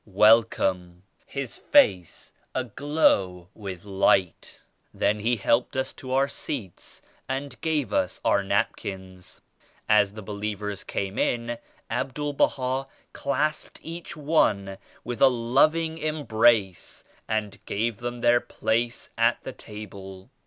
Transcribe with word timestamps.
Welcome!" 0.03 1.03
his 1.27 1.59
face 1.59 2.33
aglow 2.55 3.49
with 3.53 3.85
light. 3.85 4.59
Then 4.91 5.19
he 5.19 5.35
helped 5.35 5.77
us 5.77 5.93
to 5.93 6.11
our 6.13 6.27
seats 6.27 7.03
and 7.29 7.61
gave 7.61 7.93
us 7.93 8.19
our 8.25 8.43
napkins. 8.43 9.41
As 9.87 10.13
the 10.13 10.23
believers 10.23 10.83
came 10.83 11.19
in 11.19 11.59
Abdul 11.87 12.33
Baha 12.33 12.87
clasped 13.13 13.79
each 13.83 14.17
one 14.17 14.79
in 15.05 15.21
a 15.21 15.27
loving 15.27 15.99
embrace 15.99 17.03
and 17.27 17.63
gave 17.67 17.97
them 17.97 18.21
their 18.21 18.39
places 18.41 19.11
at 19.19 19.43
the 19.43 19.53
table. 19.53 20.31